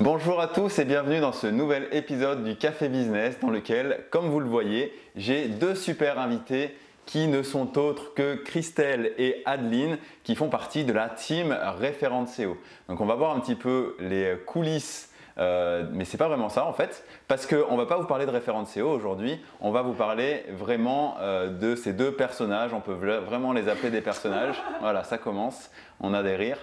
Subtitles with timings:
[0.00, 4.30] Bonjour à tous et bienvenue dans ce nouvel épisode du Café Business dans lequel, comme
[4.30, 9.98] vous le voyez, j'ai deux super invités qui ne sont autres que Christelle et Adeline
[10.24, 12.56] qui font partie de la team Référente SEO.
[12.88, 15.09] Donc on va voir un petit peu les coulisses
[15.40, 18.30] euh, mais c'est pas vraiment ça en fait, parce qu'on va pas vous parler de
[18.30, 22.92] référente SEO aujourd'hui, on va vous parler vraiment euh, de ces deux personnages, on peut
[22.92, 24.56] vraiment les appeler des personnages.
[24.80, 25.70] Voilà, ça commence,
[26.00, 26.58] on a des rires.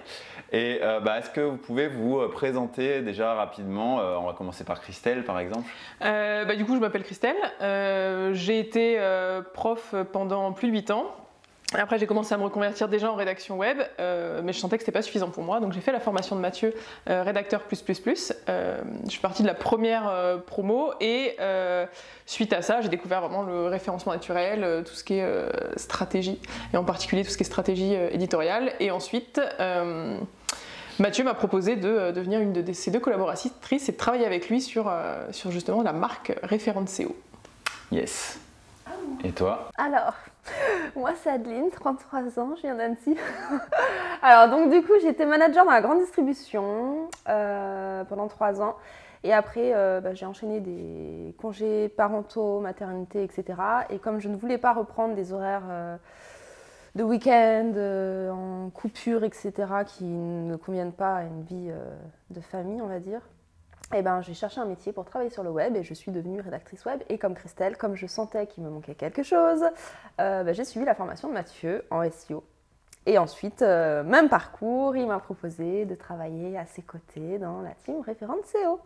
[0.50, 4.80] Et euh, bah, est-ce que vous pouvez vous présenter déjà rapidement On va commencer par
[4.80, 5.68] Christelle par exemple.
[6.00, 7.36] Bah, du coup, je m'appelle Christelle,
[8.34, 9.00] j'ai été
[9.54, 11.27] prof pendant plus de 8 ans.
[11.74, 14.82] Après, j'ai commencé à me reconvertir déjà en rédaction web, euh, mais je sentais que
[14.82, 16.72] c'était pas suffisant pour moi, donc j'ai fait la formation de Mathieu,
[17.10, 18.32] euh, rédacteur plus plus plus.
[18.48, 20.10] Euh, je suis partie de la première
[20.46, 21.36] promo et
[22.24, 25.28] suite à ça, j'ai découvert vraiment le référencement naturel, tout ce qui est
[25.76, 26.40] stratégie,
[26.72, 28.72] et en particulier tout ce qui est stratégie éditoriale.
[28.80, 29.40] Et ensuite,
[30.98, 34.62] Mathieu m'a proposé de devenir une de ses deux collaboratrices et de travailler avec lui
[34.62, 34.90] sur,
[35.32, 37.14] sur justement la marque référente SEO.
[37.92, 38.40] Yes.
[39.24, 39.68] Et toi?
[39.76, 40.14] Alors,
[40.96, 43.16] moi c'est Adeline, 33 ans, je viens d'Annecy.
[44.22, 48.76] Alors donc du coup j'étais manager dans la grande distribution euh, pendant 3 ans.
[49.24, 53.60] Et après euh, bah, j'ai enchaîné des congés parentaux, maternité, etc.
[53.90, 55.96] Et comme je ne voulais pas reprendre des horaires euh,
[56.94, 57.72] de week-end,
[58.32, 59.52] en coupure, etc.
[59.86, 61.70] qui ne conviennent pas à une vie
[62.30, 63.20] de famille, on va dire,
[63.94, 66.40] eh ben, j'ai cherché un métier pour travailler sur le web et je suis devenue
[66.40, 67.00] rédactrice web.
[67.08, 69.64] Et comme Christelle, comme je sentais qu'il me manquait quelque chose,
[70.20, 72.44] euh, ben, j'ai suivi la formation de Mathieu en SEO.
[73.06, 77.70] Et ensuite, euh, même parcours, il m'a proposé de travailler à ses côtés dans la
[77.70, 78.80] team référente SEO.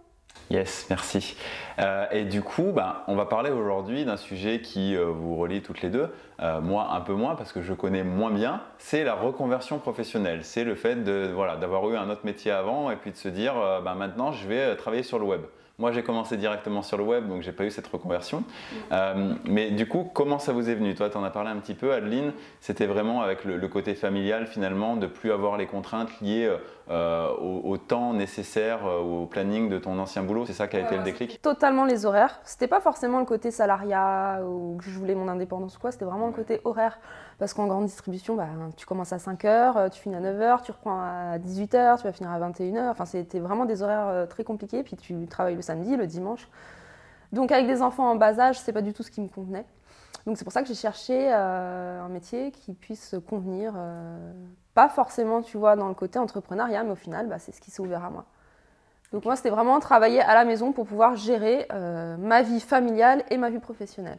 [0.53, 1.35] Yes, merci.
[1.79, 5.63] Euh, et du coup, ben, on va parler aujourd'hui d'un sujet qui euh, vous relie
[5.63, 9.03] toutes les deux, euh, moi un peu moins parce que je connais moins bien, c'est
[9.03, 10.41] la reconversion professionnelle.
[10.45, 10.97] C'est le fait
[11.33, 14.47] voilà, d'avoir eu un autre métier avant et puis de se dire, ben, maintenant je
[14.47, 15.41] vais travailler sur le web.
[15.79, 18.45] Moi, j'ai commencé directement sur le web, donc j'ai pas eu cette reconversion.
[19.47, 20.95] Mais du coup, comment ça vous est venu?
[20.95, 22.33] Toi, tu en as parlé un petit peu, Adeline.
[22.61, 26.55] C'était vraiment avec le, côté familial, finalement, de plus avoir les contraintes liées
[26.91, 30.47] euh, au, temps nécessaire, euh, au planning de ton ancien boulot.
[30.47, 32.41] C'est ça qui a été le déclic Totalement les horaires.
[32.45, 35.93] C'était pas forcément le côté salariat ou que je voulais mon indépendance ou quoi.
[35.93, 36.99] C'était vraiment le côté horaire.
[37.39, 41.01] Parce qu'en grande distribution, bah, tu commences à 5h, tu finis à 9h, tu reprends
[41.01, 42.91] à 18h, tu vas finir à 21h.
[42.91, 44.83] Enfin, c'était vraiment des horaires très compliqués.
[44.83, 46.49] Puis tu travailles le samedi, le dimanche.
[47.33, 49.65] Donc avec des enfants en bas âge, c'est pas du tout ce qui me convenait.
[50.27, 54.33] Donc c'est pour ça que j'ai cherché euh, un métier qui puisse convenir, euh,
[54.75, 57.71] pas forcément, tu vois, dans le côté entrepreneuriat, mais au final, bah, c'est ce qui
[57.71, 58.25] s'est ouvert à moi.
[59.13, 63.25] Donc moi, c'était vraiment travailler à la maison pour pouvoir gérer euh, ma vie familiale
[63.31, 64.19] et ma vie professionnelle.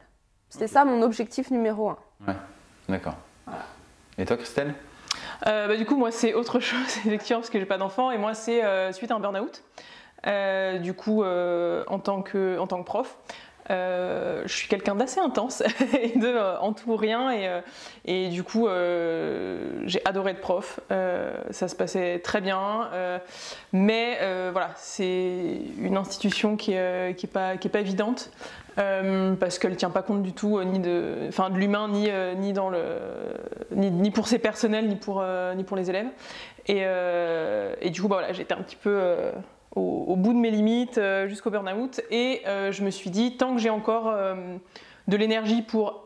[0.50, 1.98] C'était ça mon objectif numéro un.
[2.28, 2.36] Ouais,
[2.88, 3.16] d'accord.
[4.18, 4.76] Et toi, Christelle?
[5.44, 8.12] Bah, Du coup, moi, c'est autre chose, effectivement, parce que j'ai pas d'enfant.
[8.12, 8.62] Et moi, c'est
[8.94, 9.64] suite à un burn-out.
[10.26, 13.18] Euh, du coup, euh, en, tant que, en tant que prof,
[13.70, 15.64] euh, je suis quelqu'un d'assez intense
[16.02, 17.62] et de en tout rien et,
[18.06, 18.68] et du coup
[19.86, 20.80] j'ai adoré être prof.
[20.90, 22.90] Ça se passait très bien
[23.72, 24.18] mais
[24.52, 28.32] voilà c'est une institution qui est, qui est, pas, qui est pas évidente
[28.76, 32.70] parce qu'elle tient pas compte du tout ni de, enfin, de l'humain ni, ni, dans
[32.70, 32.84] le,
[33.72, 35.24] ni, ni, pour ses personnels ni pour,
[35.56, 36.08] ni pour les élèves.
[36.68, 36.84] Et,
[37.82, 39.00] et du coup bah, voilà, j'étais un petit peu
[39.76, 42.02] au, bout de mes limites euh, jusqu'au burn-out.
[42.12, 44.36] Et euh, je me suis dit, tant que j'ai encore euh,
[45.08, 46.04] de l'énergie pour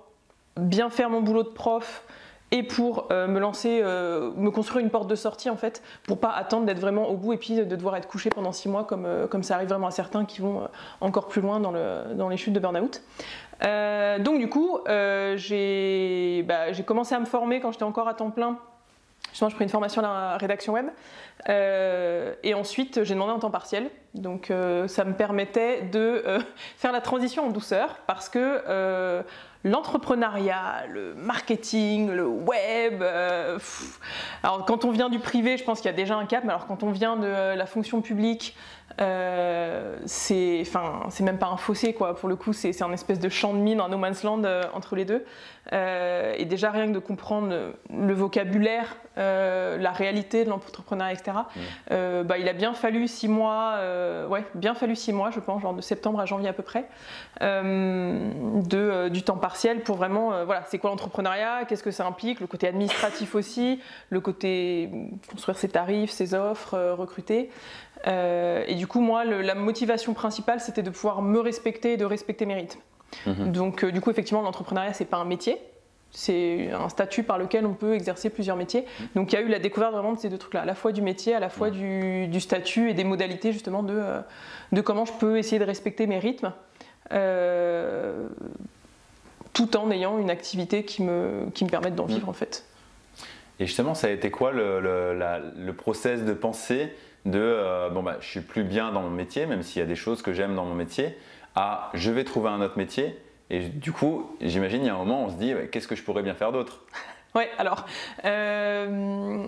[0.56, 2.04] bien faire mon boulot de prof,
[2.50, 6.66] et pour me lancer, me construire une porte de sortie en fait, pour pas attendre
[6.66, 9.56] d'être vraiment au bout et puis de devoir être couché pendant six mois comme, ça
[9.56, 10.66] arrive vraiment à certains qui vont
[11.02, 13.02] encore plus loin dans, le, dans les chutes de burn-out.
[14.24, 14.80] donc du coup,
[15.36, 18.58] j'ai bah, commencé à me former quand j'étais encore à temps plein
[19.40, 20.88] Je pris une formation à la rédaction web.
[21.48, 23.90] Euh, et ensuite, j'ai demandé un temps partiel.
[24.16, 26.40] Donc, euh, ça me permettait de euh,
[26.78, 29.24] faire la transition en douceur parce que
[29.64, 33.04] l'entrepreneuriat, le marketing, le web.
[34.44, 36.52] alors, quand on vient du privé, je pense qu'il y a déjà un cap, mais
[36.52, 38.56] alors quand on vient de la fonction publique,
[39.00, 42.16] euh, c'est enfin c'est même pas un fossé quoi.
[42.16, 44.64] Pour le coup c'est un espèce de champ de mine un no man's land euh,
[44.74, 45.24] entre les deux.
[45.74, 51.32] Euh, et déjà rien que de comprendre le vocabulaire la réalité de l'entrepreneuriat etc
[51.90, 53.78] bah, il a bien fallu six mois
[54.30, 56.86] ouais bien fallu six mois je pense genre de septembre à janvier à peu près
[57.42, 62.48] de, du temps partiel pour vraiment voilà c'est quoi l'entrepreneuriat qu'est-ce que ça implique le
[62.48, 64.90] côté administratif aussi le côté
[65.30, 67.50] construire ses tarifs ses offres recruter
[68.06, 72.06] euh, et du coup, moi, la motivation principale, c'était de pouvoir me respecter et de
[72.06, 72.80] respecter mes rythmes.
[73.26, 73.52] Mhm.
[73.52, 75.58] Donc, euh, du coup, effectivement, l'entrepreneuriat, c'est pas un métier.
[76.12, 78.86] c'est un statut par lequel on peut exercer plusieurs métiers.
[79.14, 80.92] Donc il y a eu la découverte vraiment de ces deux trucs-là, à la fois
[80.94, 84.22] du métier, à la fois du, du statut et des modalités justement de, euh,
[84.72, 86.54] de comment je peux essayer de respecter mes rythmes.
[89.54, 92.66] tout en ayant une activité qui me, qui me permette d'en vivre en fait.
[93.60, 96.94] Et justement, ça a été quoi le, le, la- le process de pensée
[97.28, 99.88] de euh, bon bah je suis plus bien dans mon métier, même s'il y a
[99.88, 101.18] des choses que j'aime dans mon métier,
[101.56, 103.18] à je vais trouver un autre métier.
[103.50, 105.96] Et du coup, j'imagine il y a un moment où on se dit qu'est-ce que
[105.96, 106.82] je pourrais bien faire d'autre?
[107.36, 107.86] Ouais, alors.
[108.26, 109.46] euh,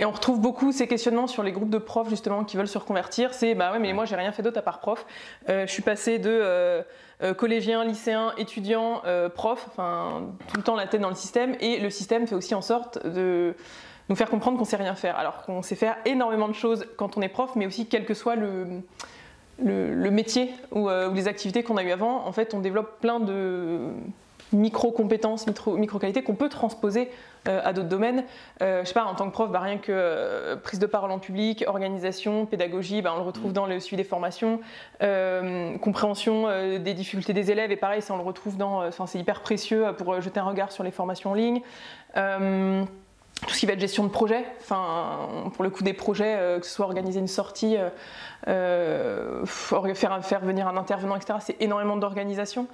[0.00, 2.78] et on retrouve beaucoup ces questionnements sur les groupes de profs justement qui veulent se
[2.78, 3.32] reconvertir.
[3.32, 5.06] C'est bah ouais, mais moi j'ai rien fait d'autre à part prof.
[5.48, 6.82] Euh, je suis passé de euh,
[7.22, 11.56] euh, collégien, lycéen, étudiant, euh, prof, enfin tout le temps la tête dans le système.
[11.60, 13.54] Et le système fait aussi en sorte de
[14.08, 15.16] nous faire comprendre qu'on sait rien faire.
[15.18, 18.14] Alors qu'on sait faire énormément de choses quand on est prof, mais aussi quel que
[18.14, 18.66] soit le,
[19.62, 22.26] le, le métier ou, euh, ou les activités qu'on a eu avant.
[22.26, 23.88] En fait, on développe plein de
[24.52, 27.10] micro-compétences, micro- micro-qualités qu'on peut transposer
[27.48, 28.22] euh, à d'autres domaines.
[28.62, 31.10] Euh, je sais pas, en tant que prof, bah, rien que euh, prise de parole
[31.10, 34.60] en public, organisation, pédagogie, bah, on le retrouve dans le suivi des formations,
[35.80, 36.46] compréhension
[36.78, 40.20] des difficultés des élèves, et pareil, ça on le retrouve dans, c'est hyper précieux pour
[40.20, 41.60] jeter un regard sur les formations en ligne.
[43.42, 46.60] Tout ce qui va être gestion de projet, enfin, pour le coup des projets, euh,
[46.60, 47.90] que ce soit organiser une sortie, euh,
[48.48, 52.68] euh, faire, faire venir un intervenant, etc., c'est énormément d'organisation.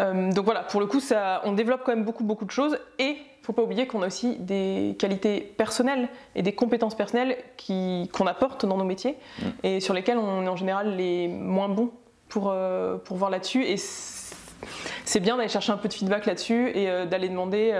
[0.00, 2.78] Euh, donc voilà, pour le coup, ça, on développe quand même beaucoup, beaucoup de choses
[2.98, 6.94] et il ne faut pas oublier qu'on a aussi des qualités personnelles et des compétences
[6.94, 7.36] personnelles
[7.66, 9.16] qu'on apporte dans nos métiers
[9.62, 11.90] et sur lesquelles on est en général les moins bons
[12.28, 12.54] pour,
[13.04, 13.64] pour voir là-dessus.
[13.64, 17.72] Et c'est bien d'aller chercher un peu de feedback là-dessus et d'aller demander.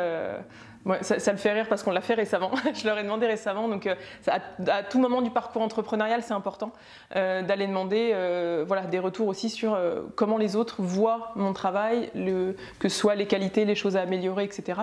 [0.87, 2.51] Ouais, ça, ça me fait rire parce qu'on l'a fait récemment.
[2.75, 3.69] Je leur ai demandé récemment.
[3.69, 4.39] Donc, euh, ça-
[4.69, 6.73] à, à tout moment du parcours entrepreneurial, c'est important
[7.17, 9.79] euh, d'aller demander euh, voilà, des retours aussi sur
[10.17, 14.01] comment les autres voient mon travail, le, que ce soit les qualités, les choses à
[14.03, 14.81] améliorer, etc.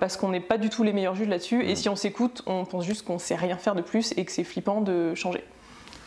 [0.00, 1.64] Parce qu'on n'est pas du tout les meilleurs juges là-dessus.
[1.64, 4.32] Et si on s'écoute, on pense juste qu'on sait rien faire de plus et que
[4.32, 5.44] c'est flippant de changer.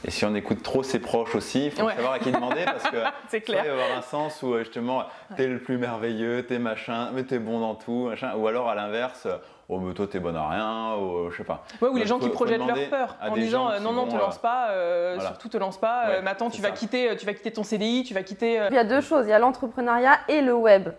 [0.05, 1.95] Et si on écoute trop ses proches aussi, il faut Ouais.
[1.95, 2.97] savoir à qui demander parce que
[3.29, 3.63] C'est soit il clair.
[3.63, 5.03] va y avoir un sens où euh, justement
[5.37, 8.33] t'es le plus merveilleux, t'es machin, mais t'es bon dans tout, machin.
[8.35, 9.27] Ou alors à l'inverse,
[9.69, 11.63] oh mais toi t'es bon à rien, ou euh, je sais pas.
[11.81, 14.11] Ouais, ou les gens faut- qui projettent leur peur en disant euh, non non te
[14.11, 15.29] vont, lance euh, pas euh, voilà.
[15.29, 17.63] surtout te lance pas Ouais, euh, mais attends tu vas quitter tu vas quitter ton
[17.63, 20.41] CDI tu vas quitter euh, Il y a deux choses, il y a l'entrepreneuriat et
[20.41, 20.89] le web.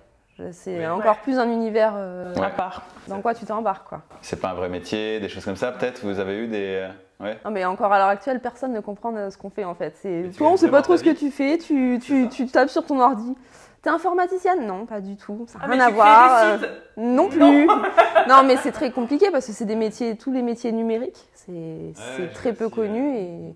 [0.50, 0.86] C'est Oui.
[0.86, 2.46] encore plus un univers euh, Ouais.
[2.46, 4.00] à part dans quoi tu t'embarques quoi.
[4.22, 5.70] C'est pas un vrai métier, des choses comme ça.
[5.72, 6.88] Peut-être vous avez eu des.
[7.20, 7.38] Euh, Ouais.
[7.44, 9.94] Non mais encore à l'heure actuelle, personne ne comprend euh, ce qu'on fait en fait.
[10.36, 13.00] Toi on sait pas trop ce que tu fais, tu, tu, tu tapes sur ton
[13.00, 13.34] ordi.
[13.82, 14.66] T'es informaticienne?
[14.66, 15.44] Non, pas du tout.
[15.46, 16.42] Ça n'a Ah, rien mais à voir.
[16.44, 16.58] euh,
[16.96, 17.66] Non plus.
[18.28, 22.32] non mais c'est très compliqué parce que c'est des métiers, tous les métiers numériques, c'est
[22.32, 23.54] très peu connu et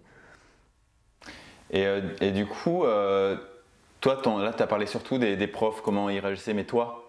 [1.70, 3.37] Et, euh, et du coup, euh,
[4.00, 7.07] toi, ton- là, tu as parlé surtout des, des profs, comment ils réagissaient, mais toi,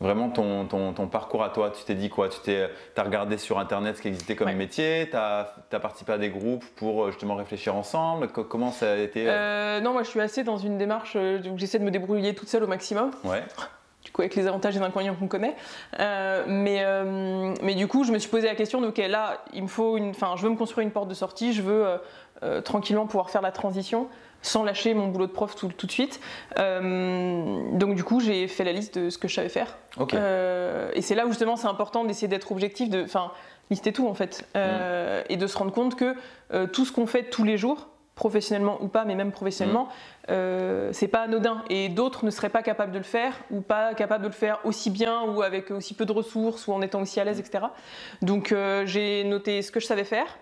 [0.00, 2.28] vraiment ton, ton, ton parcours à toi, tu t'es dit quoi?
[2.28, 4.54] Tu as regardé sur Internet ce qui existait comme Ouais.
[4.54, 8.28] métier, tu as, participé à des groupes pour euh, justement réfléchir ensemble?
[8.28, 11.16] Co- Comment ça a été euh, Euh, non moi je suis assez dans une démarche
[11.16, 13.10] où j'essaie de me débrouiller toute seule au maximum.
[13.24, 13.42] Ouais,
[14.04, 15.56] du coup avec les avantages et les inconvénients qu'on connaît.
[15.98, 19.42] Euh, mais euh, mais du coup je me suis posé la question de ok là
[19.54, 21.86] il me faut une enfin je veux me construire une porte de sortie je veux
[22.62, 24.08] tranquillement pouvoir faire la transition
[24.44, 26.20] sans lâcher mon boulot de prof tout, tout de suite.
[26.58, 29.76] Euh, donc du coup, j'ai fait la liste de ce que je savais faire.
[30.14, 33.32] Euh, et c'est là où justement c'est important d'essayer d'être objectif, de, enfin,
[33.70, 36.14] lister tout en fait, Euh, et de se rendre compte que
[36.66, 39.88] tout ce qu'on fait tous les jours, professionnellement ou pas, mais même professionnellement,
[40.30, 41.64] euh, c'est pas anodin.
[41.70, 44.60] Et d'autres ne seraient pas capables de le faire, ou pas capables de le faire
[44.64, 47.64] aussi bien, ou avec aussi peu de ressources, ou en étant aussi à l'aise, etc.
[48.22, 50.38] Donc euh, j'ai noté ce que je savais faire,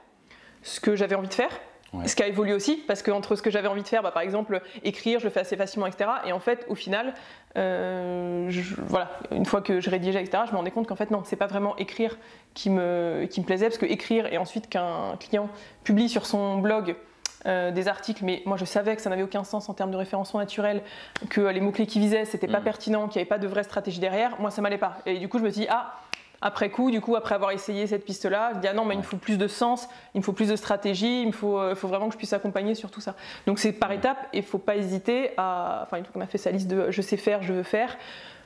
[0.62, 1.52] ce que j'avais envie de faire.
[1.92, 2.08] Ouais.
[2.08, 4.22] Ce qui a évolué aussi, parce qu'entre ce que j'avais envie de faire, bah, par
[4.22, 6.08] exemple, écrire, je le fais assez facilement, etc.
[6.24, 7.12] Et en fait, au final,
[7.58, 11.10] euh, je- voilà, une fois que je rédigeais, etc., je me rendais compte qu'en fait,
[11.10, 12.16] non, c'est pas vraiment écrire
[12.54, 15.48] qui me, qui me plaisait, parce que écrire et ensuite qu'un client
[15.84, 16.96] publie sur son blog
[17.44, 19.96] euh, des articles, mais moi je savais que ça n'avait aucun sens en termes de
[19.96, 20.80] référencement naturel,
[21.28, 22.64] que les mots-clés qu'ils visaient, c'était pas Mm.
[22.64, 24.98] pertinent, qu'il n'y avait pas de vraie stratégie derrière, moi ça m'allait pas.
[25.06, 25.92] Et du coup, je me suis dit, ah,
[26.42, 28.94] après coup, du coup, après avoir essayé cette piste-là, je me dis, ah non, mais
[28.94, 31.58] il me faut plus de sens, il me faut plus de stratégie, il me faut,
[31.58, 33.14] euh, faut vraiment que je puisse accompagner sur tout ça.
[33.46, 36.26] Donc c'est par étapes et il faut pas hésiter à, enfin une fois qu'on a
[36.26, 37.96] fait sa liste de je sais faire, je veux faire,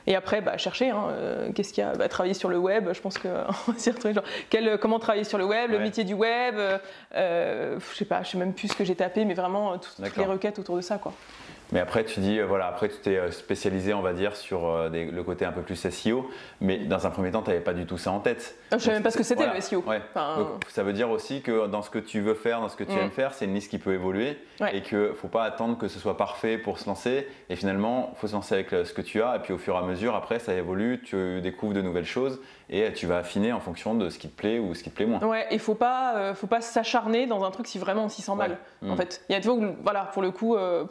[0.09, 2.91] et après bah, chercher, hein, euh, qu'est-ce qu'il y a, bah, travailler sur le web,
[2.93, 3.29] je pense qu'on
[3.73, 6.79] va s'y retrouver, genre, quel- comment travailler sur le web, le métier du web, euh,
[7.17, 9.77] euh, je sais pas, je sais même plus ce que j'ai tapé, mais vraiment euh,
[9.79, 11.13] tout- toutes les requêtes autour de ça quoi.
[11.73, 14.69] Mais après, tu dis, euh, voilà, après, tu t'es euh, spécialisé, on va dire, sur
[14.69, 16.31] euh, des- le côté un peu plus SEO,
[16.61, 18.57] mais dans un premier temps, tu n'avais pas du tout ça en tête.
[18.73, 19.55] Je savais même pas ce que c'était Voilà.
[19.55, 19.83] le SEO.
[19.87, 20.01] Ouais.
[20.15, 22.77] Enfin, Donc, ça veut dire aussi que dans ce que tu veux faire, dans ce
[22.77, 22.99] que tu Mm.
[22.99, 24.77] aimes faire, c'est une liste qui peut évoluer Ouais.
[24.77, 27.27] et qu'il ne faut pas attendre que ce soit parfait pour se lancer.
[27.51, 29.75] Et finalement, il faut se lancer avec ce que tu as et puis au fur
[29.75, 33.53] et à mesure, après, ça évolue, tu découvres de nouvelles choses et tu vas affiner
[33.53, 35.21] en fonction de ce qui te plaît ou ce qui te plaît moins.
[35.21, 38.23] Ouais, et faut pas, euh, faut pas s'acharner dans un truc si vraiment on s'y
[38.23, 38.59] sent mal.
[38.83, 38.91] Mm.
[38.93, 40.85] En fait, il y a des fois où, voilà, pour le coup, euh,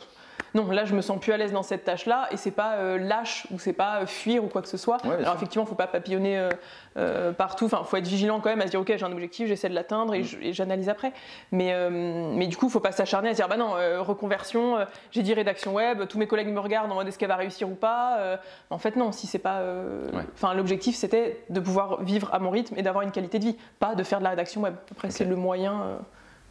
[0.54, 2.98] non, là je me sens plus à l'aise dans cette tâche-là, et c'est pas euh,
[2.98, 4.98] lâche ou c'est pas euh, fuir ou quoi que ce soit.
[5.06, 5.36] Ouais, Alors sûr.
[5.36, 6.50] effectivement, faut pas papillonner
[6.98, 7.66] euh, partout.
[7.66, 9.76] Enfin, faut être vigilant quand même à se dire ok, j'ai un objectif, j'essaie de
[9.76, 10.16] l'atteindre Mm.
[10.16, 11.12] et et j'analyse après.
[11.52, 14.78] Mais mais du coup, faut pas s'acharner à se dire bah non, reconversion,
[15.12, 17.70] j'ai dit rédaction web, tous mes collègues me regardent en mode est-ce qu'elle va réussir
[17.70, 18.40] ou pas.
[18.70, 19.60] En fait, non, si c'est pas.
[19.62, 20.24] Ouais.
[20.36, 23.58] Enfin, l'objectif c'était de pouvoir vivre à mon rythme et d'avoir une qualité de vie,
[23.80, 24.76] pas de faire de la rédaction web.
[24.92, 26.00] Après, c'est le moyen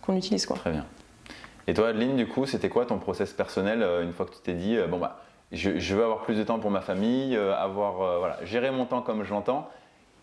[0.02, 0.56] qu'on utilise quoi.
[0.56, 0.84] Très bien.
[1.66, 4.40] Et toi, Adeline, du coup, c'était quoi ton process personnel euh, une fois que tu
[4.40, 5.18] t'es dit, euh, bon, bah,
[5.52, 8.84] je, je veux avoir plus de temps pour ma famille, euh, avoir, voilà, gérer mon
[8.84, 9.68] temps comme je l'entends,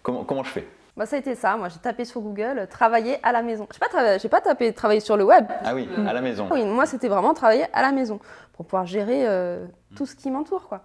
[0.04, 0.68] comment, comment je fais?
[0.98, 1.56] Bah, ça a été ça.
[1.58, 3.68] Moi, j'ai tapé sur Google travailler à la maison.
[3.72, 5.46] Je n'ai pas, pas tapé travailler sur le web.
[5.64, 6.48] Ah oui, à la maison.
[6.52, 8.20] Oui, moi, c'était vraiment travailler à la maison
[8.54, 10.82] pour pouvoir gérer euh, tout ce qui m'entoure, quoi.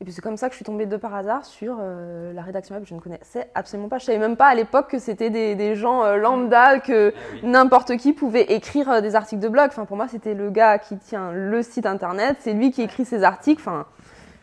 [0.00, 2.40] Et puis c'est comme ça que je suis tombée de par hasard sur euh, la
[2.40, 2.84] rédaction web.
[2.86, 3.98] Je ne connaissais absolument pas.
[3.98, 7.96] Je savais même pas à l'époque que c'était des, des gens euh, lambda, que n'importe
[7.98, 9.66] qui pouvait écrire euh, des articles de blog.
[9.68, 13.04] Enfin, pour moi, c'était le gars qui tient le site internet, c'est lui qui écrit
[13.04, 13.60] ses articles.
[13.60, 13.84] Enfin,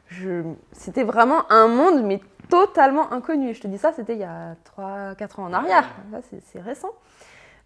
[0.10, 0.44] je...
[0.74, 3.56] c'était vraiment un monde, mais totalement inconnu.
[3.56, 5.90] Je te dis ça, c'était il y a 3-4 ans en arrière.
[6.12, 6.92] Là, c'est- récent.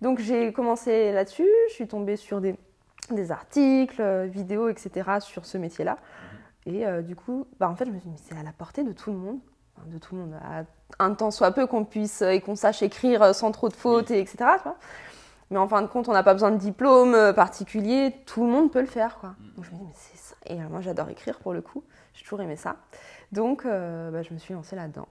[0.01, 1.47] Donc j'ai commencé là-dessus.
[1.69, 2.55] Je suis tombée sur des
[3.09, 5.09] des articles, vidéos, etc.
[5.19, 5.97] sur ce métier-là.
[6.65, 8.83] Et euh, du coup, bah, en fait, je me suis dit, c'est à la portée
[8.83, 9.39] de tout le monde.
[9.75, 10.35] Enfin, de tout le monde.
[10.43, 10.63] À
[11.03, 13.75] un temps soit peu qu'on puisse euh, et qu'on sache écrire euh, sans trop de
[13.75, 14.37] fautes, et etc.
[14.57, 14.77] tu vois.
[15.49, 18.15] Mais en fin de compte, on n'a pas besoin de diplôme particulier.
[18.25, 19.17] Tout le monde peut le faire.
[19.19, 19.35] Quoi.
[19.55, 20.35] Donc je me dis, mais c'est ça.
[20.45, 21.83] Et moi, j'adore écrire pour le coup.
[22.13, 22.77] J'ai toujours aimé ça.
[23.31, 25.07] Donc, euh, bah, je me suis lancée là-dedans.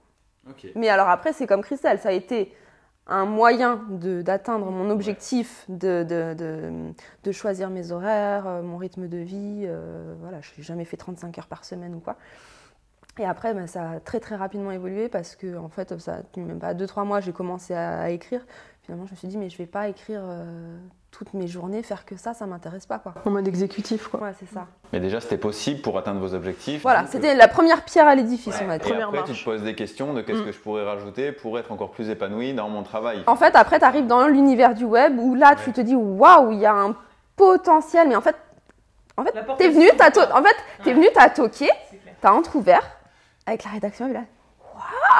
[0.75, 2.53] Mais alors après, c'est comme Christelle, ça a été
[3.11, 8.77] un moyen de- d'atteindre mon objectif, de, de, de, de choisir mes horaires, euh, mon
[8.77, 9.63] rythme de vie.
[9.67, 12.17] euh, voilà, je n'ai jamais fait 35 heures par semaine ou quoi.
[13.19, 16.59] Et après, ben, ça a très très rapidement évolué parce que en fait, ça même
[16.59, 18.45] pas 2-3 mois, j'ai commencé à, à écrire.
[18.83, 20.77] Finalement, je me suis dit, mais je vais pas écrire euh,
[21.11, 22.97] toutes mes journées, faire que ça, ça m'intéresse pas.
[22.99, 23.13] Quoi.
[23.25, 24.21] En mode exécutif quoi.
[24.21, 24.65] Ouais, c'est ça.
[24.93, 26.81] Mais déjà, c'était possible pour atteindre vos objectifs.
[26.81, 28.87] Voilà, c'était la première pierre à l'édifice, on va Et dire.
[28.89, 30.45] Première après, tu te poses des questions de qu'est-ce Mm.
[30.45, 33.23] que je pourrais rajouter pour être encore plus épanoui dans mon travail.
[33.27, 36.51] En fait, après, tu arrives dans l'univers du web où là, tu te dis waouh,
[36.53, 36.95] il y a un
[37.35, 38.07] potentiel.
[38.07, 38.35] Mais en fait,
[39.17, 40.93] en fait, t'es venu, t'as en fait, t'es Ouais.
[40.95, 41.69] venu, t'as toqué,
[42.21, 42.83] t'as entrouvert
[43.45, 44.21] avec la rédaction et là,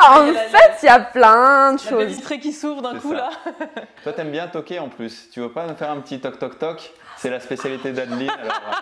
[0.10, 2.00] en Il y a la- fait, il y a plein de La choses.
[2.00, 3.16] balustrée qui s'ouvre d'un coup ça.
[3.18, 3.30] là.
[4.04, 5.30] Toi, t'aimes bien toquer en plus.
[5.32, 6.92] Tu veux pas nous faire un petit toc toc toc?
[7.18, 8.30] C'est la spécialité d'Adeline.
[8.32, 8.82] alors,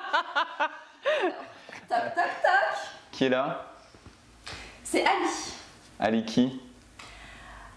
[1.90, 2.80] Tac, tac, tac.
[3.12, 3.66] qui est là?
[4.84, 5.30] C'est Ali.
[6.00, 6.62] Ali qui?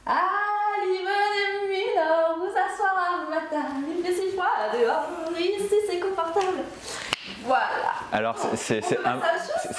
[0.06, 3.68] Ali, venez Milord, vous asseoir un matin.
[3.96, 5.06] Il fait si froid dehors,
[5.38, 6.58] ici c'est confortable.
[7.44, 7.64] Voilà.
[8.12, 9.18] Alors, c'est- un,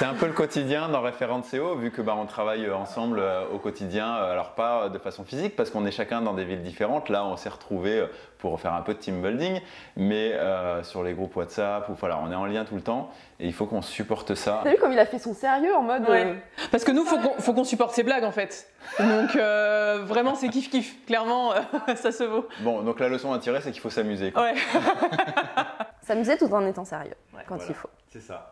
[0.08, 3.58] un peu le quotidien dans Référente CO, vu que bah, on travaille ensemble euh, au
[3.60, 6.63] quotidien, euh, alors pas euh, de façon physique, parce qu'on est chacun dans des villes
[6.63, 7.10] différentes.
[7.10, 8.05] Là, on s'est retrouvés
[8.39, 9.62] pour faire un peu de team building,
[9.96, 13.10] mais euh, sur les groupes WhatsApp, ou voilà, on est en lien tout le temps,
[13.39, 14.62] et il faut qu'on supporte ça.
[14.63, 16.10] T'as vu comme il a fait son sérieux en mode.
[16.10, 16.25] Ouais.
[16.25, 16.34] euh,
[16.72, 18.67] Parce que nous, faut qu'on faut qu'on supporte ses blagues en fait.
[18.99, 21.05] Donc euh, vraiment, c'est kiff kiff.
[21.05, 21.59] Clairement, euh,
[21.95, 22.47] ça se vaut.
[22.61, 24.31] Bon, donc la leçon à tirer, c'est qu'il faut s'amuser.
[24.31, 24.43] quoi.
[24.43, 24.53] Ouais.
[26.01, 27.15] S'amuser tout en étant sérieux
[27.47, 27.63] quand Voilà.
[27.69, 27.89] il faut.
[28.11, 28.51] C'est ça.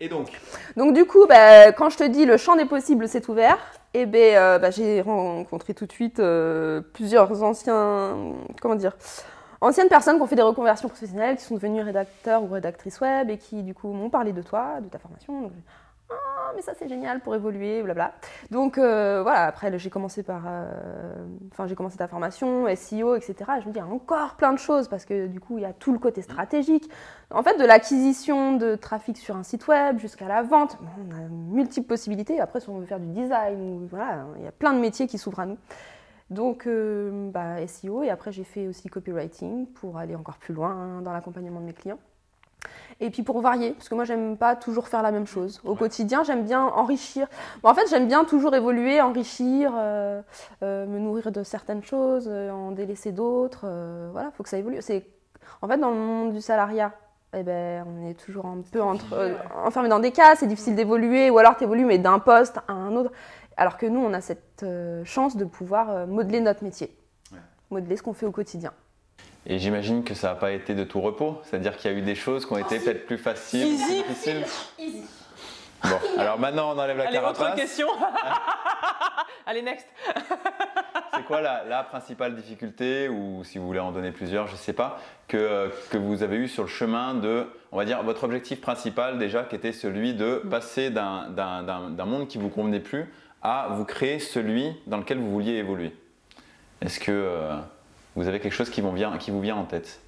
[0.00, 0.28] Et donc
[0.76, 3.58] Donc du coup, bah, quand je te dis le champ des possibles s'est ouvert,
[3.94, 8.16] et ben, euh, bah, j'ai rencontré tout de suite euh, plusieurs anciens,
[8.60, 8.96] comment dire,
[9.60, 13.30] anciennes personnes qui ont fait des reconversions professionnelles, qui sont devenues rédacteurs ou rédactrices web
[13.30, 15.42] et qui du coup m'ont parlé de toi, de ta formation.
[15.42, 15.52] Donc,
[16.12, 18.12] ah mais ça c'est génial pour évoluer, blabla.
[18.50, 21.14] Donc euh, voilà, après j'ai commencé par, euh,
[21.52, 23.34] enfin j'ai commencé ta formation, SEO, etc.
[23.58, 25.72] Et je me dis encore plein de choses parce que du coup il y a
[25.72, 26.88] tout le côté stratégique.
[27.30, 31.28] En fait, de l'acquisition de trafic sur un site web jusqu'à la vente, on a
[31.28, 32.40] multiples possibilités.
[32.40, 35.16] Après, si on veut faire du design, voilà, il y a plein de métiers qui
[35.16, 35.56] s'ouvrent à nous.
[36.32, 41.02] Donc, euh, bah, SEO, et après, j'ai fait aussi copywriting pour aller encore plus loin
[41.02, 41.98] dans l'accompagnement de mes clients.
[43.00, 45.60] Et puis pour varier, parce que moi, j'aime pas toujours faire la même chose.
[45.64, 47.26] Au quotidien, j'aime bien enrichir.
[47.62, 50.22] Bon, en fait, j'aime bien toujours évoluer, enrichir, euh,
[50.62, 53.66] euh, me nourrir de certaines choses, euh, en délaisser d'autres.
[54.12, 54.76] voilà, il faut que ça évolue.
[54.80, 55.06] C'est
[55.60, 56.92] en fait dans le monde du salariat,
[57.34, 59.34] eh ben, on est toujours un peu entre, euh,
[59.64, 62.72] enfermé dans des cas, c'est difficile d'évoluer, ou alors tu évolues mais d'un poste à
[62.72, 63.10] un autre.
[63.56, 66.94] Alors que nous, on a cette euh, chance de pouvoir euh, modeler notre métier,
[67.32, 67.38] Ouais.
[67.70, 68.72] modeler ce qu'on fait au quotidien.
[69.46, 72.02] Et j'imagine que ça n'a pas été de tout repos, c'est-à-dire qu'il y a eu
[72.02, 74.02] des choses qui ont été peut-être plus faciles, Easy.
[74.02, 74.44] plus difficiles.
[75.82, 77.58] Bon, alors maintenant on enlève la Allez, autre carapace.
[77.60, 77.88] question.
[79.46, 79.86] Allez, next.
[81.16, 84.56] C'est quoi la, la principale difficulté, ou si vous voulez en donner plusieurs, je ne
[84.58, 88.22] sais pas, que, que vous avez eu sur le chemin de, on va dire, votre
[88.22, 91.26] objectif principal déjà, qui était celui de passer d'un-
[92.06, 95.92] monde qui vous convenait plus à vous créer celui dans lequel vous vouliez évoluer?
[96.80, 97.56] Est-ce que euh,
[98.16, 100.00] vous avez quelque chose qui, vont bien- qui vous vient en tête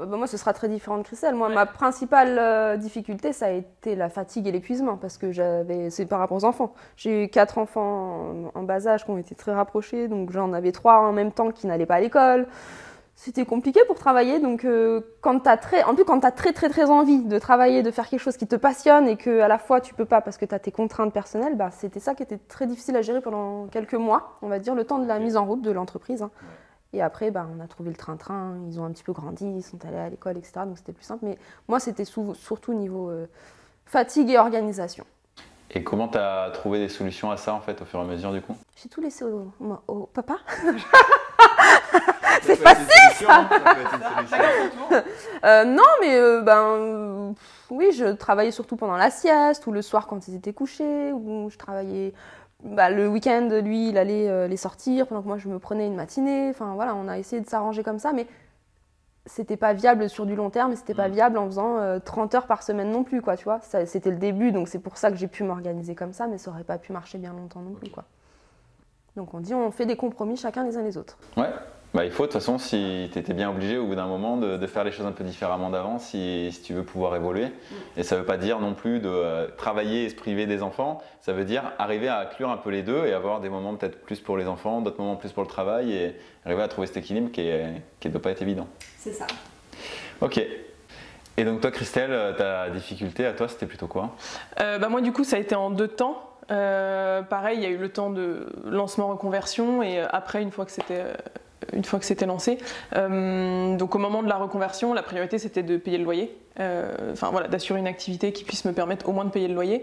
[0.00, 1.34] Euh, bah, moi, ce sera très différent de Christelle.
[1.34, 5.90] Moi, ma principale euh, difficulté, ça a été la fatigue et l'épuisement, parce que j'avais,
[5.90, 6.72] c'est par rapport aux enfants.
[6.96, 10.52] J'ai eu quatre enfants en, en bas âge qui ont été très rapprochés, donc j'en
[10.54, 12.46] avais trois en même temps qui n'allaient pas à l'école.
[13.14, 16.70] C'était compliqué pour travailler, donc euh, quand t'as très, en plus quand t'as très très
[16.70, 19.58] très envie de travailler, de faire quelque chose qui te passionne et que à la
[19.58, 22.38] fois tu peux pas parce que t'as tes contraintes personnelles, bah c'était ça qui était
[22.38, 25.36] très difficile à gérer pendant quelques mois, on va dire le temps de la mise
[25.36, 26.22] en route de l'entreprise.
[26.22, 26.30] hein.
[26.92, 29.62] Et après, bah, on a trouvé le train-train, ils ont un petit peu grandi, ils
[29.62, 30.52] sont allés à l'école, etc.
[30.66, 31.24] Donc c'était plus simple.
[31.24, 33.26] Mais moi, c'était surtout niveau euh,
[33.86, 35.04] fatigue et organisation.
[35.70, 38.04] Et comment tu as trouvé des solutions à ça en fait au fur et à
[38.04, 38.54] mesure du coup?
[38.76, 39.50] J'ai tout laissé au,
[39.88, 40.36] au papa.
[42.42, 42.86] C'est facile
[43.26, 43.48] ça
[45.44, 49.72] Euh, non, mais euh, ben euh, pff, oui, je travaillais surtout pendant la sieste ou
[49.72, 52.12] le soir quand ils étaient couchés, ou je travaillais
[52.62, 53.48] bah, le week-end.
[53.62, 56.48] Lui, il allait euh, les sortir pendant que moi je me prenais une matinée.
[56.50, 58.26] Enfin voilà, on a essayé de s'arranger comme ça, mais
[59.26, 61.12] c'était pas viable sur du long terme, et c'était pas Mm.
[61.12, 63.36] viable en faisant euh, 30 heures par semaine non plus, quoi.
[63.36, 66.26] Tu vois, c'était le début, donc c'est pour ça que j'ai pu m'organiser comme ça,
[66.26, 68.04] mais ça aurait pas pu marcher bien longtemps non plus, quoi.
[69.14, 71.18] Donc on dit, on fait des compromis chacun les uns les autres.
[71.36, 71.50] Ouais,
[71.94, 74.36] bah, il faut de toute façon, si tu étais bien obligé au bout d'un moment
[74.36, 77.48] de, de faire les choses un peu différemment d'avant, si, si tu veux pouvoir évoluer.
[77.96, 81.02] Et ça veut pas dire non plus de euh, travailler et se priver des enfants,
[81.20, 84.00] ça veut dire arriver à inclure un peu les deux et avoir des moments peut-être
[84.00, 86.96] plus pour les enfants, d'autres moments plus pour le travail et arriver à trouver cet
[86.96, 88.66] équilibre qui ne qui doit pas être évident.
[88.98, 89.26] C'est ça.
[90.20, 90.40] Ok.
[91.36, 94.16] Et donc toi Christelle, euh, ta difficulté à toi c'était plutôt quoi?
[94.60, 96.28] Euh, bah, moi, du coup, ça a été en deux temps.
[96.52, 100.50] Euh, pareil, il y a eu le temps de lancement reconversion et euh, après, une
[100.50, 101.14] fois que c'était euh,
[101.72, 102.58] une fois que c'était lancé.
[102.96, 106.36] Euh, donc au moment de la reconversion, la priorité c'était de payer le loyer.
[106.60, 109.54] Euh, Enfin voilà, d'assurer une activité qui puisse me permettre au moins de payer le
[109.54, 109.82] loyer.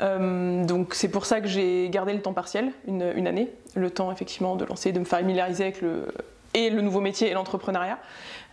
[0.00, 3.90] Euh, donc c'est pour ça que j'ai gardé le temps partiel, une, une année, le
[3.90, 6.08] temps effectivement de lancer, de me familiariser avec le
[6.54, 7.98] et le nouveau métier et l'entrepreneuriat.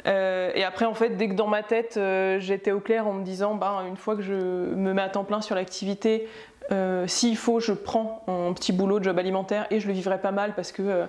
[0.05, 1.97] Et après, en fait, dès que dans ma tête,
[2.39, 5.23] j'étais au clair en me disant, ben, une fois que je me mets à temps
[5.23, 6.27] plein sur l'activité,
[6.71, 10.19] euh, s'il faut, je prends un petit boulot de job alimentaire et je le vivrai
[10.19, 11.05] pas mal parce que euh,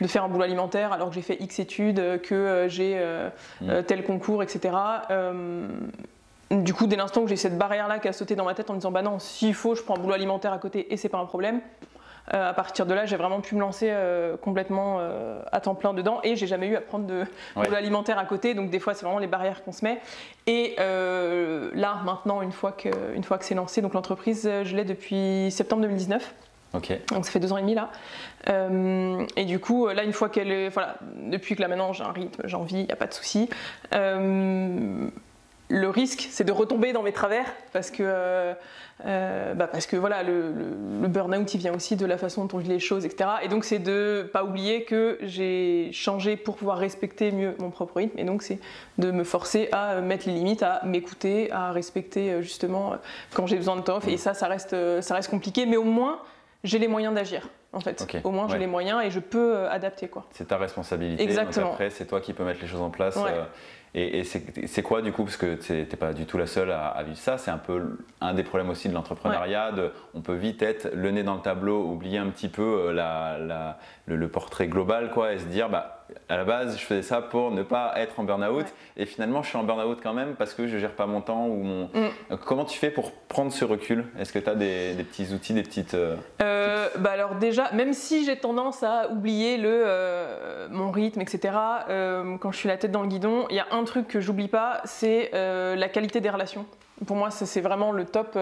[0.00, 2.98] de faire un boulot alimentaire alors que j'ai fait X études, euh, que euh, j'ai
[3.60, 3.82] Mm.
[3.86, 4.74] tel concours, etc.
[6.50, 8.74] du coup, dès l'instant que j'ai cette barrière-là qui a sauté dans ma tête en
[8.74, 11.08] me disant, bah non, s'il faut, je prends un boulot alimentaire à côté et c'est
[11.08, 11.60] pas un problème.
[12.34, 15.74] Euh, à partir de là, j'ai vraiment pu me lancer euh, complètement euh, à temps
[15.74, 17.24] plein dedans et j'ai jamais eu à prendre de
[17.56, 17.64] Ouais.
[17.64, 18.54] boulot alimentaire à côté.
[18.54, 19.98] Donc des fois, c'est vraiment les barrières qu'on se met.
[20.46, 24.84] Et là, maintenant, une fois que, une fois que c'est lancé, donc l'entreprise, je l'ai
[24.84, 26.34] depuis septembre 2019.
[26.74, 26.92] Ok.
[27.14, 27.88] Donc ça fait deux ans et demi là.
[28.50, 30.68] Euh, et du coup, là, une fois qu'elle est.
[30.68, 33.14] Voilà, depuis que là maintenant j'ai un rythme, j'ai envie, il n'y a pas de
[33.14, 33.48] souci.
[33.94, 35.08] Euh,
[35.70, 38.54] le risque, c'est de retomber dans mes travers parce que, euh,
[39.06, 42.46] euh, bah parce que voilà, le, le- le burn-out, il vient aussi de la façon
[42.46, 43.28] dont on vit les choses, etc.
[43.42, 47.96] Et donc, c'est de pas oublier que j'ai changé pour pouvoir respecter mieux mon propre
[47.98, 48.18] rythme.
[48.18, 48.58] Et donc, c'est
[48.96, 52.94] de me forcer à mettre les limites, à m'écouter, à respecter euh, justement
[53.34, 54.00] quand j'ai besoin de temps.
[54.08, 56.20] Et ça, ça reste, ça reste compliqué, mais au moins,
[56.64, 57.48] j'ai les moyens d'agir.
[57.74, 60.24] En fait, au moins j'ai les moyens et je peux euh, adapter quoi.
[60.30, 61.22] C'est ta responsabilité.
[61.22, 61.66] Exactement.
[61.66, 63.14] Donc après, c'est toi qui peux mettre les choses en place.
[63.16, 63.30] Ouais.
[63.30, 63.44] euh,
[63.94, 66.70] et et c'est quoi du coup Parce que tu n'es pas du tout la seule
[66.70, 67.38] à, à vivre ça.
[67.38, 69.72] C'est un peu un des problèmes aussi de l'entrepreneuriat.
[69.72, 72.92] de- On peut vite être le nez dans le tableau, oublier un petit peu euh,
[72.92, 76.84] la, la- le, le portrait global quoi, et se dire bah, à la base, je
[76.84, 78.64] faisais ça pour ne pas être en burn-out.
[78.64, 78.64] Ouais.
[78.96, 81.46] Et finalement, je suis en burn-out quand même parce que je gère pas mon temps.
[81.46, 81.84] ou mon...
[81.92, 82.36] Mm.
[82.46, 84.06] Comment tu fais pour prendre ce recul?
[84.18, 85.92] Est-ce que tu as des, des petits outils, des petites.
[85.94, 91.20] euh, Euh, bah alors déjà, même si j'ai tendance à oublier le, euh, mon rythme,
[91.20, 91.54] etc.,
[92.40, 94.48] quand je suis la tête dans le guidon, il y a un truc que j'oublie
[94.48, 96.64] pas, c'est la qualité des relations.
[97.06, 98.36] Pour moi, c'est vraiment le top.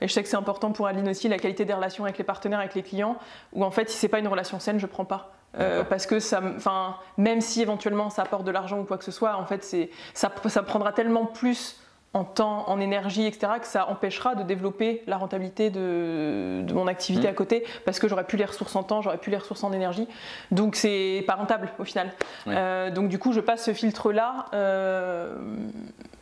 [0.00, 2.24] Et je sais que c'est important pour Aline aussi, la qualité des relations avec les
[2.24, 3.16] partenaires, avec les clients,
[3.52, 5.32] où en fait, si c'est pas une relation saine, je prends pas.
[5.58, 9.04] Euh, parce que ça, enfin, même si éventuellement ça apporte de l'argent ou quoi que
[9.04, 11.76] ce soit, en fait, c'est, ça, ça prendra tellement plus
[12.12, 16.88] en temps, en énergie, etc., que ça empêchera de développer la rentabilité de, de mon
[16.88, 17.30] activité Mm.
[17.30, 19.72] à côté, parce que j'aurais plus les ressources en temps, j'aurais plus les ressources en
[19.72, 20.08] énergie.
[20.50, 22.12] Donc c'est pas rentable au final.
[22.48, 24.46] Euh, donc du coup, je passe ce filtre-là.
[24.54, 25.36] euh,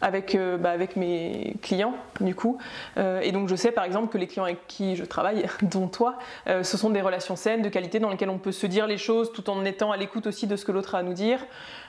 [0.00, 2.58] avec, bah, avec mes clients, du coup.
[2.96, 6.18] et donc, je sais par exemple que les clients avec qui je travaille, dont toi,
[6.46, 9.32] ce sont des relations saines, de qualité, dans lesquelles on peut se dire les choses
[9.32, 11.40] tout en étant à l'écoute aussi de ce que l'autre a à nous dire.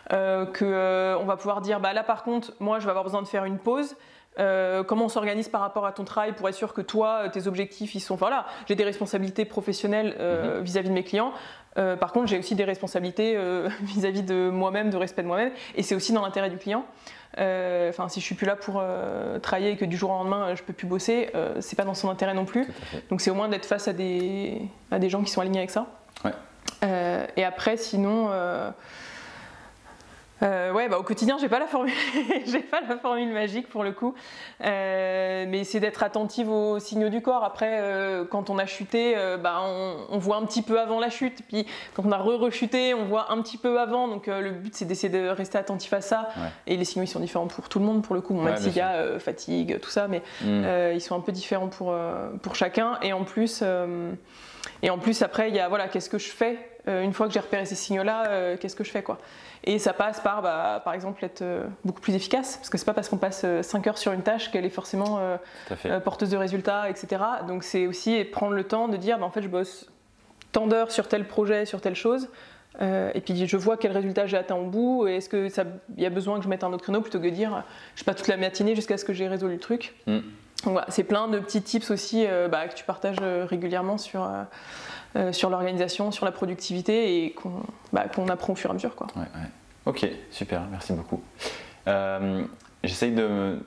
[0.09, 3.45] qu'on va pouvoir dire, bah, là par contre, moi, je vais avoir besoin de faire
[3.45, 3.95] une pause.
[4.37, 7.47] Euh, comment on s'organise par rapport à ton travail pour être sûr que toi, tes
[7.47, 8.15] objectifs, ils sont.
[8.15, 10.63] Voilà, j'ai des responsabilités professionnelles euh, mhm.
[10.63, 11.33] vis-à-vis de mes clients.
[11.77, 13.37] Euh, par contre, j'ai aussi des responsabilités
[13.81, 16.85] vis-à-vis de moi-même, de respect de moi-même, et c'est aussi dans l'intérêt du client.
[17.37, 18.83] Enfin, si je suis plus là pour
[19.41, 22.09] travailler et que du jour au lendemain je peux plus bosser, c'est pas dans son
[22.09, 22.67] intérêt non plus.
[23.09, 24.61] Donc c'est au moins d'être face à des,
[24.91, 25.87] à des gens qui sont alignés avec ça.
[26.83, 28.29] et après, sinon.
[30.41, 31.93] Euh, ouais, bah, au quotidien, j'ai pas la formule,
[32.45, 34.13] j'ai pas la formule magique pour le coup,
[34.63, 37.43] euh, mais c'est d'être attentive aux signaux du corps.
[37.43, 41.43] Après, euh, quand on a chuté, bah, on, voit un petit peu avant la chute,
[41.47, 44.07] puis quand on a re-rechuté, on voit un petit peu avant.
[44.07, 46.29] Donc le but, c'est d'essayer de rester attentif à ça.
[46.67, 48.33] Et les signaux, ils sont différents pour tout le monde pour le coup.
[48.33, 50.93] même s'il y a fatigue, tout ça, mais mm.
[50.93, 51.95] ils sont un peu différents pour
[52.41, 52.97] pour chacun.
[53.01, 53.63] Et en plus,
[54.81, 57.33] et en plus après, il y a voilà, qu'est-ce que je fais une fois que
[57.33, 59.19] j'ai repéré ces signaux-là, qu'est-ce que je fais quoi
[59.63, 62.85] et ça passe par, bah, par exemple, être euh, beaucoup plus efficace, parce que c'est
[62.85, 66.29] pas parce qu'on passe 5 euh, heures sur une tâche qu'elle est forcément euh, porteuse
[66.29, 67.21] de résultats, etc.
[67.47, 69.89] Donc c'est aussi prendre le temps de dire, bah, en fait, je bosse
[70.51, 72.29] tant d'heures sur tel projet, sur telle chose,
[72.81, 75.51] et puis je vois quel résultat j'ai atteint au bout, et est-ce qu'il
[75.97, 77.63] y a besoin que je mette un autre créneau plutôt que de dire,
[77.93, 79.95] je sais pas, toute la matinée jusqu'à ce que j'ai résolu le truc.
[80.07, 80.19] Mm.
[80.63, 84.43] voilà, c'est plein de petits tips aussi bah, que tu partages régulièrement sur euh,
[85.31, 88.95] sur l'organisation, sur la productivité et qu'on bah, apprend au fur et à mesure.
[88.95, 89.07] Quoi.
[89.85, 91.21] Ok, super, merci beaucoup.
[91.87, 92.43] Euh,
[92.83, 93.57] J'essaye de.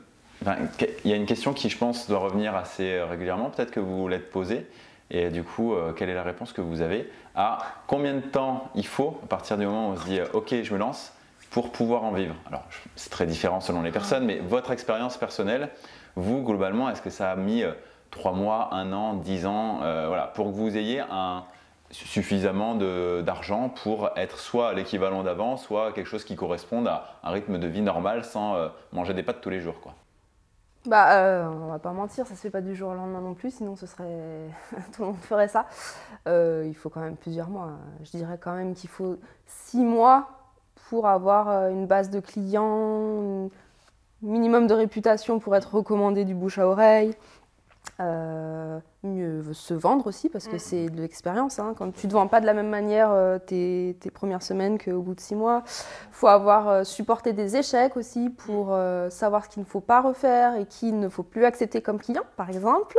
[1.05, 3.51] il y a une question qui, je pense, doit revenir assez régulièrement.
[3.51, 4.67] Peut-être que vous l'êtes posée.
[5.11, 8.71] Et du coup, euh, quelle est la réponse que vous avez à combien de temps
[8.75, 11.13] il faut, à partir du moment où on se dit OK, je me lance,
[11.51, 12.35] pour pouvoir en vivre?
[12.47, 12.65] Alors,
[12.97, 15.69] c'est très différent selon les personnes, mais votre expérience personnelle,
[16.17, 17.63] vous, globalement, est-ce que ça a mis
[18.13, 21.45] 3 mois, 1 an, 10 ans, euh, voilà, pour que vous ayez un,
[21.91, 22.75] suffisamment
[23.23, 27.67] d'argent pour être soit l'équivalent d'avant, soit quelque chose qui corresponde à un rythme de
[27.67, 29.81] vie normal sans euh, manger des pâtes tous les jours.
[29.81, 29.95] Quoi.
[30.87, 33.35] Bah, euh, on va pas mentir, ça se fait pas du jour au lendemain non
[33.35, 34.49] plus, sinon ce serait
[34.93, 35.67] tout le monde ferait ça.
[36.27, 37.71] il faut quand même plusieurs mois.
[38.03, 40.29] Je dirais quand même qu'il faut 6 mois
[40.91, 43.49] pour avoir une base de clients,
[44.25, 47.15] un minimum de réputation pour être recommandé du bouche à oreille,
[48.01, 50.61] euh, mieux se vendre aussi parce que mm.
[50.61, 51.59] c'est de l'expérience.
[51.59, 51.75] Hein.
[51.77, 55.03] Quand tu ne te vends pas de la même manière euh, tes, premières semaines qu'au
[55.03, 59.11] bout de six mois, il faut avoir euh, supporté des échecs aussi pour mm.
[59.11, 62.23] savoir ce qu'il ne faut pas refaire et qu'il ne faut plus accepter comme client,
[62.37, 62.99] par exemple.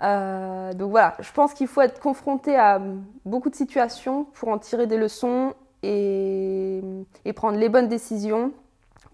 [0.00, 2.80] donc voilà, je pense qu'il faut être confronté à
[3.26, 6.82] beaucoup de situations pour en tirer des leçons et
[7.34, 8.52] prendre les bonnes décisions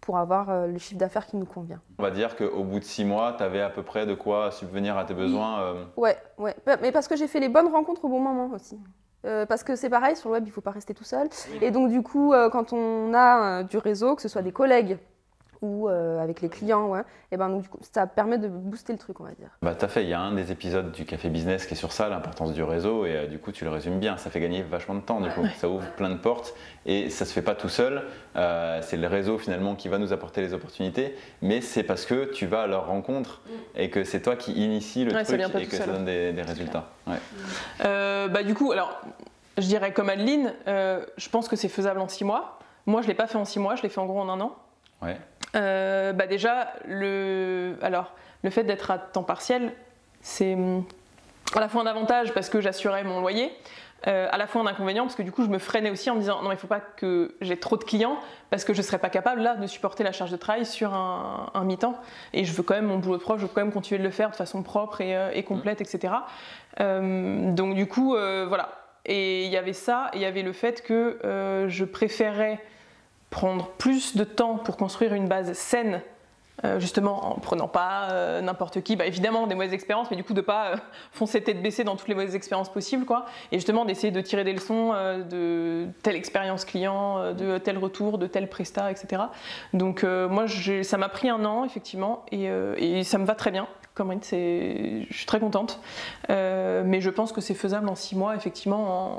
[0.06, 1.80] pour avoir euh, le chiffre d'affaires qui nous convient.
[1.98, 4.52] On va dire qu'au bout de six mois, tu avais à peu près de quoi
[4.52, 5.84] subvenir à tes besoins euh...
[5.96, 6.54] Ouais, ouais.
[6.80, 8.78] Mais parce que j'ai fait les bonnes rencontres au bon moment aussi.
[9.24, 11.28] Euh, parce que c'est pareil, sur le web, il ne faut pas rester tout seul.
[11.60, 14.96] Et donc, du coup, quand on a du réseau, que ce soit des collègues
[15.66, 16.86] ou euh, avec les clients.
[16.88, 17.02] Ouais.
[17.32, 19.48] Et ben, donc, du coup, ça permet de booster le truc, on va dire.
[19.62, 20.04] Bah, tout à fait.
[20.04, 22.62] Il y a un des épisodes du Café Business qui est sur ça, l'importance du
[22.62, 23.04] réseau.
[23.04, 24.16] Et euh, du coup, tu le résumes bien.
[24.16, 25.20] Ça fait gagner vachement de temps.
[25.20, 26.54] Du coup, ça ouvre plein de portes.
[26.86, 28.04] Et ça se fait pas tout seul.
[28.36, 31.16] Euh, c'est le réseau finalement qui va nous apporter les opportunités.
[31.42, 33.80] Mais c'est parce que tu vas à leur rencontre mm.
[33.80, 36.86] et que c'est toi qui initie le truc et que ça donne des, résultats.
[37.06, 39.00] bah, du coup, alors,
[39.58, 42.56] je dirais comme Adeline, je pense que c'est faisable en six mois.
[42.86, 44.28] Moi, je ne l'ai pas fait en six mois, je l'ai fait en gros en
[44.28, 44.56] un an.
[45.02, 45.18] Ouais.
[45.56, 49.72] Euh, bah déjà, le, alors, le fait d'être à temps partiel,
[50.20, 50.84] c'est hum,
[51.54, 53.52] à la fois un avantage parce que j'assurais mon loyer,
[54.06, 56.16] euh, à la fois un inconvénient parce que du coup je me freinais aussi en
[56.16, 58.18] me disant non il ne faut pas que j'ai trop de clients
[58.50, 61.64] parce que je serais pas capable là de supporter la charge de travail sur un,
[61.64, 61.98] mi-temps
[62.34, 64.04] et je veux quand même mon boulot de prof, je veux quand même continuer de
[64.04, 66.12] le faire de façon propre et, euh, complète etc.
[66.78, 68.68] donc du coup voilà
[69.06, 72.60] et il y avait ça il y avait le fait que je préférais
[73.30, 76.00] prendre plus de temps pour construire une base saine,
[76.64, 80.24] euh, justement en prenant pas euh, n'importe qui, bah, évidemment des mauvaises expériences, mais du
[80.24, 80.76] coup de pas euh,
[81.12, 84.42] foncer tête baissée dans toutes les mauvaises expériences possibles, quoi, et justement d'essayer de tirer
[84.42, 89.24] des leçons de telle expérience client, de tel retour, de tel prestat, etc.
[89.74, 90.46] Donc moi
[90.82, 93.68] ça m'a pris un an effectivement, et, ça me va très bien.
[93.94, 95.80] Comme je suis très contente,
[96.28, 99.18] mais je pense que c'est faisable en six mois, effectivement, en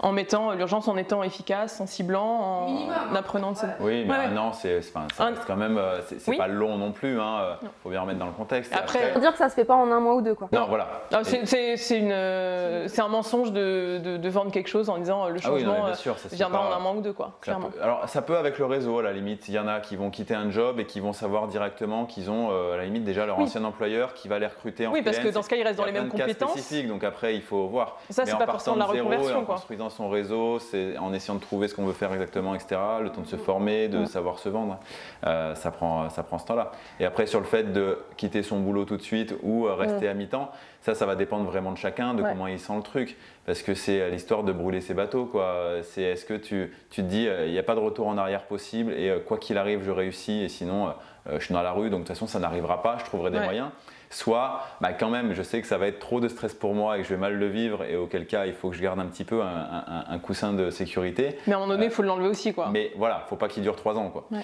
[0.00, 3.68] en mettant l'urgence en étant efficace, en ciblant, en, apprenant de ça.
[3.80, 4.24] Oui, mais Ouais, ouais.
[4.26, 4.80] un an, c'est
[5.18, 6.36] Un- quand même, euh, c'est Oui.
[6.36, 7.18] pas long non plus.
[7.20, 7.38] Hein.
[7.40, 7.70] euh, Non.
[7.82, 8.72] Faut bien remettre dans le contexte.
[8.72, 10.48] Et Après- Faut dire que ça se fait pas en un mois ou deux, quoi.
[10.52, 10.88] non, voilà.
[11.12, 14.68] Ah, Et- c'est- C'est c'est une, euh, c'est un mensonge de, de- de vendre quelque
[14.68, 16.78] chose en disant le Ah oui, non, changement sûr, ça fait viendra pas- en un
[16.80, 17.68] mois ou deux, quoi, Ça clairement.
[17.68, 19.48] peut- alors ça peut avec le réseau à la limite.
[19.48, 22.30] Il y en a qui vont quitter un job et qui vont savoir directement qu'ils
[22.30, 23.44] ont euh, à la limite déjà leur Oui.
[23.44, 25.78] ancien employeur qui va les recruter en Oui, parce que dans ce cas, ils restent
[25.78, 26.72] dans les mêmes compétences.
[26.88, 27.96] donc après il faut voir.
[28.10, 29.56] Ça, c'est pas partant forcément de la reconversion, quoi.
[29.90, 32.76] Son réseau, c'est en essayant de trouver ce qu'on veut faire exactement, etc.
[33.02, 34.78] Le temps de se former, de savoir se vendre,
[35.26, 36.72] euh, ça prend ça prend ce temps-là.
[37.00, 40.08] Et après sur le fait de quitter son boulot tout de suite ou euh, rester
[40.08, 42.28] à mi-temps, ça ça va dépendre vraiment de chacun, de Ouais.
[42.30, 45.76] comment il sent le truc, parce que c'est euh, l'histoire de brûler ses bateaux quoi.
[45.82, 48.18] C'est est-ce que tu tu te dis euh, il n'y a pas de retour en
[48.18, 50.90] arrière possible et euh, quoi qu'il arrive je réussis et sinon euh,
[51.30, 53.30] euh, je suis dans la rue donc de toute façon ça n'arrivera pas, je trouverai
[53.30, 53.44] des Ouais.
[53.44, 53.68] moyens.
[54.16, 56.96] Soit, bah, quand même, je sais que ça va être trop de stress pour moi
[56.96, 58.98] et que je vais mal le vivre, et auquel cas, il faut que je garde
[58.98, 61.36] un petit peu un, un- un coussin de sécurité.
[61.46, 62.70] Mais à un moment donné, il faut l'enlever aussi, quoi.
[62.72, 64.08] Mais voilà, faut pas qu'il dure trois ans.
[64.08, 64.24] Quoi.
[64.30, 64.40] Ouais.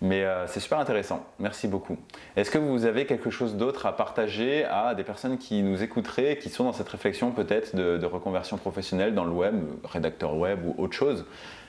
[0.00, 1.24] Mais euh, c'est super intéressant.
[1.40, 1.96] Merci beaucoup.
[2.36, 6.36] Est-ce que vous avez quelque chose d'autre à partager à des personnes qui nous écouteraient,
[6.36, 10.60] qui sont dans cette réflexion peut-être de, de reconversion professionnelle dans le web, rédacteur web
[10.66, 11.24] ou autre chose?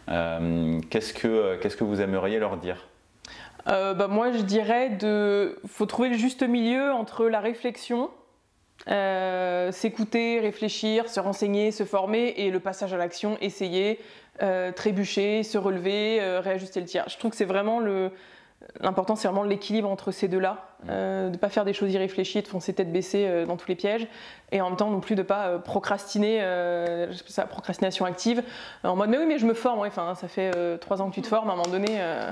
[0.10, 2.88] Euh, Qu'est-ce que qu'est-ce que vous aimeriez leur dire?
[3.68, 8.10] Euh, bah, moi, je dirais de, faut trouver le juste milieu entre la réflexion,
[8.88, 14.00] euh, s'écouter, réfléchir, se renseigner, se former, et le passage à l'action, essayer,
[14.42, 17.04] euh, trébucher, se relever, euh, réajuster le tir.
[17.10, 18.12] Je trouve que c'est vraiment le
[18.80, 22.42] L'important, c'est vraiment l'équilibre entre ces deux-là, euh, de ne pas faire des choses irréfléchies,
[22.42, 24.08] de foncer tête baissée euh, dans tous les pièges,
[24.52, 28.44] et en même temps non plus de ne pas euh, procrastiner, euh, ça procrastination active,
[28.84, 31.16] en mode mais oui, mais je me forme, ouais, ça fait euh, trois ans que
[31.16, 32.32] tu te formes, à un moment donné, euh,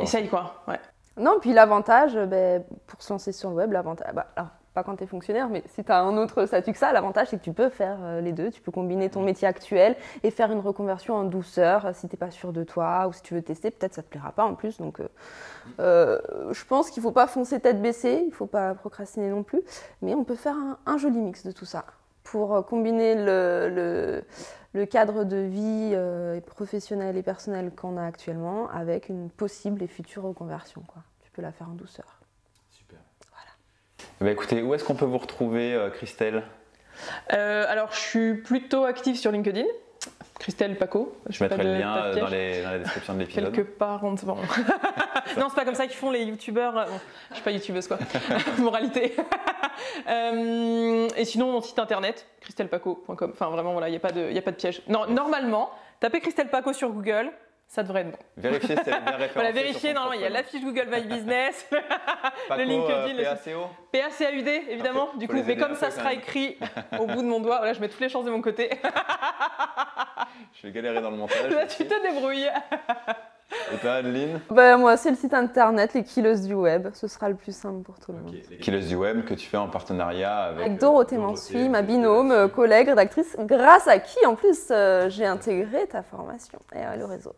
[0.00, 0.62] essaye quoi.
[0.66, 0.80] Ouais.
[1.18, 4.96] Non, puis l'avantage, ben, pour se lancer sur le web, l'avantage, bah, alors, pas quand
[4.96, 7.42] tu es fonctionnaire, mais si tu as un autre statut que ça, l'avantage c'est que
[7.42, 8.50] tu peux faire euh, les deux.
[8.50, 12.18] Tu peux combiner ton métier actuel et faire une reconversion en douceur euh, si t'es
[12.18, 14.54] pas sûr de toi ou si tu veux tester, peut-être ça te plaira pas en
[14.54, 14.78] plus.
[14.78, 15.08] Donc, euh,
[15.80, 16.18] euh,
[16.52, 19.62] je pense qu'il faut pas foncer tête baissée, il faut pas procrastiner non plus,
[20.02, 21.84] mais on peut faire un, un joli mix de tout ça
[22.22, 24.24] pour combiner le, le,
[24.74, 29.86] le cadre de vie euh, professionnel et personnel qu'on a actuellement avec une possible et
[29.86, 30.82] future reconversion.
[30.86, 31.02] Quoi.
[31.22, 32.15] Tu peux la faire en douceur.
[34.20, 36.42] Ben, écoutez, où est-ce qu'on peut vous retrouver, euh, Christelle?
[37.32, 39.64] Euh, alors, je suis plutôt active sur LinkedIn.
[40.38, 41.16] Christelle Paco.
[41.28, 43.52] Je mettrai le lien euh, dans, les, dans la description de l'épisode.
[43.52, 44.36] Quelque part, on bon.
[45.38, 46.72] non, c'est pas comme ça qu'ils font les youtubeurs.
[46.74, 47.00] Bon,
[47.30, 47.98] je suis pas youtubeuse quoi.
[48.58, 49.14] Moralité.
[50.08, 53.30] Euh, et sinon, mon site internet, christelpaco.com.
[53.32, 54.80] Enfin, vraiment, voilà, il n'y a, pas de- y a pas de piège.
[54.88, 57.30] Non, normalement, tapez Christelle Paco sur Google,
[57.68, 58.18] ça devrait être bon.
[58.36, 59.52] Vérifiez si elle est bien référencée.
[59.52, 61.66] Voilà, son normalement, il y a propre la fiche Google My Business,
[62.48, 65.34] Paco, le LinkedIn, euh, le- PACO PACAUD, évidemment, du coup.
[65.34, 66.58] les Mais comme ça sera écrit
[66.98, 68.70] au bout de mon doigt, voilà, je mets toutes les chances de mon côté.
[70.54, 71.50] Je vais galérer dans le montage.
[71.50, 71.76] Là, aussi.
[71.78, 72.48] tu te débrouilles.
[73.72, 74.40] Et toi, Adeline?
[74.50, 76.88] Ben, moi, c'est le site internet, les killeuses du web.
[76.94, 78.34] Ce sera le plus simple pour tout le monde.
[78.60, 82.32] Killeuse du web que tu fais en partenariat avec, Avec euh, Dorothée Mansui, ma binôme,
[82.32, 86.96] euh, collègue, rédactrice, grâce à qui, en plus, euh, j'ai intégré ta formation et euh,
[86.96, 87.32] le réseau.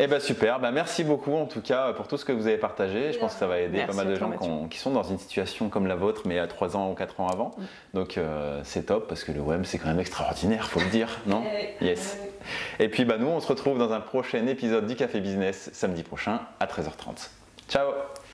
[0.00, 2.56] Eh ben super, ben, merci beaucoup en tout cas pour tout ce que vous avez
[2.56, 3.12] partagé.
[3.12, 4.92] Je pense que ça va aider Merci pas mal de gens qui, ont- qui sont
[4.92, 7.50] dans une situation comme la vôtre, mais à 3 ans ou 4 ans avant.
[7.58, 7.62] Mm.
[7.94, 11.18] Donc euh, c'est top parce que le web c'est quand même extraordinaire, faut le dire,
[11.26, 11.42] non?
[11.80, 12.16] Yes.
[12.78, 16.04] Et puis bah, nous on se retrouve dans un prochain épisode du Café Business samedi
[16.04, 17.30] prochain à 13h30.
[17.68, 17.88] Ciao